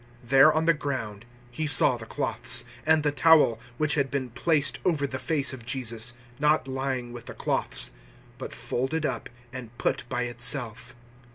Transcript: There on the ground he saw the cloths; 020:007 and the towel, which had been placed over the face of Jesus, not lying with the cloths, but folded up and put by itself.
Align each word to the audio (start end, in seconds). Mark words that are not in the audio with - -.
There 0.23 0.51
on 0.51 0.65
the 0.65 0.73
ground 0.73 1.25
he 1.51 1.67
saw 1.67 1.95
the 1.95 2.07
cloths; 2.07 2.63
020:007 2.63 2.67
and 2.87 3.03
the 3.03 3.11
towel, 3.11 3.59
which 3.77 3.93
had 3.93 4.09
been 4.09 4.31
placed 4.31 4.79
over 4.83 5.05
the 5.05 5.19
face 5.19 5.53
of 5.53 5.63
Jesus, 5.63 6.15
not 6.39 6.67
lying 6.67 7.13
with 7.13 7.27
the 7.27 7.35
cloths, 7.35 7.91
but 8.39 8.51
folded 8.51 9.05
up 9.05 9.29
and 9.53 9.77
put 9.77 10.05
by 10.09 10.23
itself. 10.23 10.95